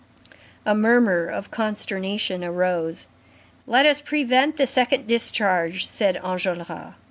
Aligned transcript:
A 0.65 0.73
murmur 0.73 1.27
of 1.27 1.51
consternation 1.51 2.43
arose. 2.43 3.05
"Let 3.67 3.85
us 3.85 4.01
prevent 4.01 4.55
the 4.55 4.65
second 4.65 5.05
discharge," 5.05 5.85
said 5.85 6.15
Enjolras. 6.23 6.95